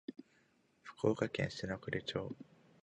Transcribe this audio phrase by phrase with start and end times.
[0.81, 2.35] 福岡県篠栗町